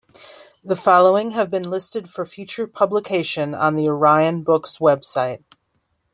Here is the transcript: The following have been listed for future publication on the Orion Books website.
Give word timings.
The 0.63 0.75
following 0.75 1.29
have 1.29 1.51
been 1.51 1.69
listed 1.69 2.09
for 2.09 2.25
future 2.25 2.65
publication 2.65 3.53
on 3.53 3.75
the 3.75 3.87
Orion 3.87 4.41
Books 4.41 4.79
website. 4.81 5.43